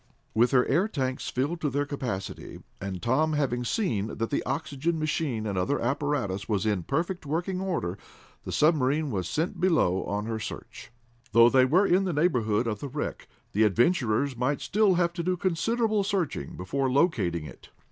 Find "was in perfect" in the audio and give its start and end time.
6.49-7.23